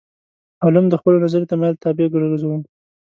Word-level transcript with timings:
علوم 0.65 0.85
د 0.89 0.93
خپلو 0.99 1.17
نظري 1.23 1.45
تمایل 1.51 1.75
طابع 1.83 2.07
ګرځوو. 2.13 2.57